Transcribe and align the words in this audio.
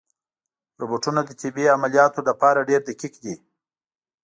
روبوټونه 0.81 1.21
د 1.25 1.29
طبي 1.41 1.65
عملیاتو 1.75 2.19
لپاره 2.29 2.67
ډېر 2.69 2.81
دقیق 2.89 3.13
دي. 3.23 3.35